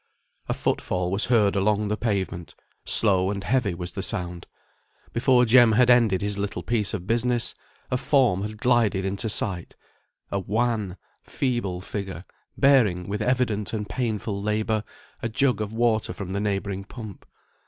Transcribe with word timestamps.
A 0.49 0.55
foot 0.55 0.81
fall 0.81 1.11
was 1.11 1.25
heard 1.25 1.55
along 1.55 1.89
the 1.89 1.95
pavement; 1.95 2.55
slow 2.87 3.29
and 3.29 3.43
heavy 3.43 3.75
was 3.75 3.91
the 3.91 4.01
sound. 4.01 4.47
Before 5.13 5.45
Jem 5.45 5.73
had 5.73 5.91
ended 5.91 6.23
his 6.23 6.39
little 6.39 6.63
piece 6.63 6.95
of 6.95 7.05
business, 7.05 7.53
a 7.91 7.97
form 7.97 8.41
had 8.41 8.57
glided 8.57 9.05
into 9.05 9.29
sight; 9.29 9.75
a 10.31 10.39
wan, 10.39 10.97
feeble 11.21 11.81
figure, 11.81 12.25
bearing, 12.57 13.07
with 13.07 13.21
evident 13.21 13.73
and 13.73 13.87
painful 13.87 14.41
labour, 14.41 14.83
a 15.21 15.29
jug 15.29 15.61
of 15.61 15.71
water 15.71 16.13
from 16.13 16.33
the 16.33 16.39
neighbouring 16.39 16.83
pump. 16.83 17.23